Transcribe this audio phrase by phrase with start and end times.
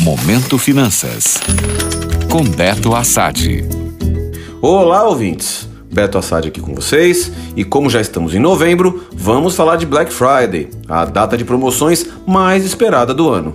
[0.00, 1.38] Momento Finanças.
[2.30, 3.62] Com Beto Assad.
[4.62, 5.68] Olá, ouvintes.
[5.92, 7.30] Beto Assad aqui com vocês.
[7.54, 12.06] E como já estamos em novembro, vamos falar de Black Friday, a data de promoções
[12.26, 13.54] mais esperada do ano.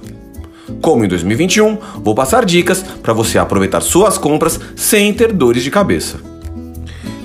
[0.82, 5.72] Como em 2021, vou passar dicas para você aproveitar suas compras sem ter dores de
[5.72, 6.20] cabeça.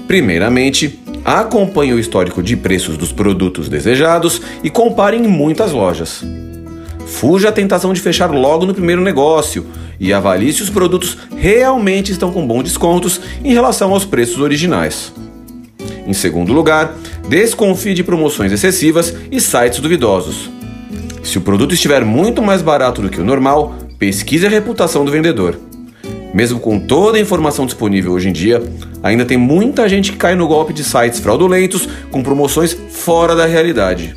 [0.09, 6.25] Primeiramente, acompanhe o histórico de preços dos produtos desejados e compare em muitas lojas.
[7.11, 9.67] Fuja a tentação de fechar logo no primeiro negócio
[9.99, 15.13] e avalie se os produtos realmente estão com bons descontos em relação aos preços originais.
[16.07, 16.95] Em segundo lugar,
[17.29, 20.49] desconfie de promoções excessivas e sites duvidosos.
[21.23, 25.11] Se o produto estiver muito mais barato do que o normal, pesquise a reputação do
[25.11, 25.59] vendedor.
[26.33, 28.63] Mesmo com toda a informação disponível hoje em dia,
[29.03, 33.47] ainda tem muita gente que cai no golpe de sites fraudulentos com promoções fora da
[33.47, 34.17] realidade.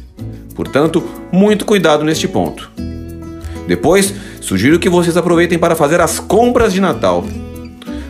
[0.55, 2.71] Portanto, muito cuidado neste ponto.
[3.67, 7.23] Depois, sugiro que vocês aproveitem para fazer as compras de Natal.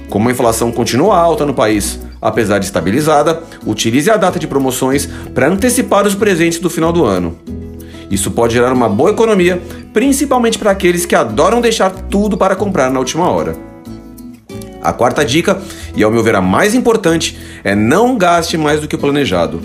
[0.09, 5.07] Como a inflação continua alta no país, apesar de estabilizada, utilize a data de promoções
[5.33, 7.37] para antecipar os presentes do final do ano.
[8.09, 12.91] Isso pode gerar uma boa economia, principalmente para aqueles que adoram deixar tudo para comprar
[12.91, 13.55] na última hora.
[14.81, 15.61] A quarta dica,
[15.95, 19.61] e ao meu ver a mais importante, é não gaste mais do que o planejado.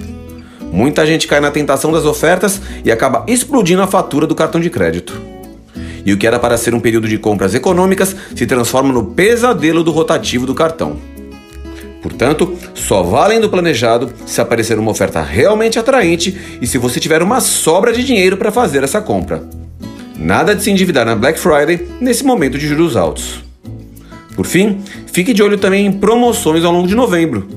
[0.72, 4.70] Muita gente cai na tentação das ofertas e acaba explodindo a fatura do cartão de
[4.70, 5.37] crédito.
[6.04, 9.82] E o que era para ser um período de compras econômicas se transforma no pesadelo
[9.82, 10.96] do rotativo do cartão.
[12.02, 17.22] Portanto, só valem do planejado se aparecer uma oferta realmente atraente e se você tiver
[17.22, 19.42] uma sobra de dinheiro para fazer essa compra.
[20.16, 23.44] Nada de se endividar na Black Friday nesse momento de juros altos.
[24.34, 24.80] Por fim,
[25.12, 27.48] fique de olho também em promoções ao longo de novembro.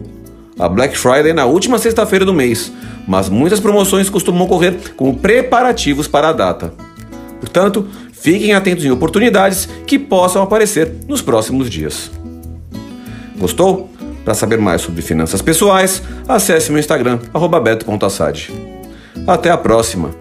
[0.57, 2.71] A Black Friday é na última sexta-feira do mês,
[3.07, 6.73] mas muitas promoções costumam ocorrer como preparativos para a data.
[7.39, 7.87] Portanto,
[8.21, 12.11] fiquem atentos em oportunidades que possam aparecer nos próximos dias.
[13.37, 13.89] Gostou?
[14.23, 17.19] Para saber mais sobre finanças pessoais, acesse meu Instagram,
[17.63, 18.51] beto.assad.
[19.25, 20.20] Até a próxima!